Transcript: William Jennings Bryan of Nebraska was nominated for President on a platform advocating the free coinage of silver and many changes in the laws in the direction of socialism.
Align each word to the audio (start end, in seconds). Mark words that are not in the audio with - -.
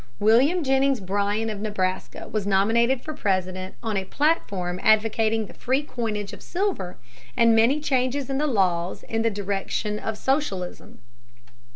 William 0.19 0.63
Jennings 0.63 0.99
Bryan 0.99 1.51
of 1.51 1.61
Nebraska 1.61 2.27
was 2.27 2.47
nominated 2.47 3.01
for 3.03 3.13
President 3.13 3.75
on 3.83 3.97
a 3.97 4.03
platform 4.05 4.79
advocating 4.81 5.45
the 5.45 5.53
free 5.53 5.83
coinage 5.83 6.33
of 6.33 6.41
silver 6.41 6.97
and 7.37 7.55
many 7.55 7.79
changes 7.79 8.27
in 8.27 8.39
the 8.39 8.47
laws 8.47 9.03
in 9.03 9.21
the 9.21 9.29
direction 9.29 9.99
of 9.99 10.17
socialism. 10.17 11.03